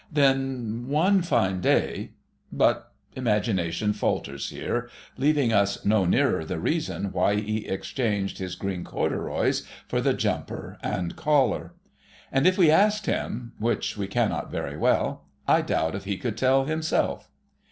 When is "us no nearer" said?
5.53-6.43